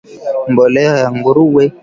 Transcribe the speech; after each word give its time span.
mbolea 0.51 0.93
ya 1.01 1.09
nguruwe 1.15 1.63